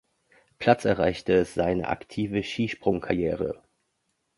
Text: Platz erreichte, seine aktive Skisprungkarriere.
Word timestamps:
Platz 0.57 0.83
erreichte, 0.85 1.45
seine 1.45 1.87
aktive 1.89 2.41
Skisprungkarriere. 2.41 3.61